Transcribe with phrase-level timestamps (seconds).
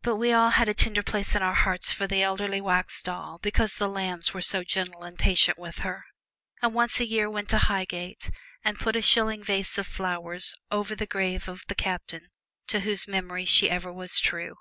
[0.00, 3.36] But we all have a tender place in our hearts for the elderly wax doll
[3.36, 6.06] because the Lambs were so gentle and patient with her,
[6.62, 8.30] and once a year went to Highgate
[8.64, 12.30] and put a shilling vase of flowers over the grave of the Captain
[12.68, 14.54] to whose memory she was ever true.